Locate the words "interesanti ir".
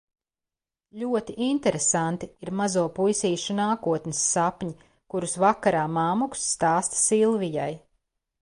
1.47-2.51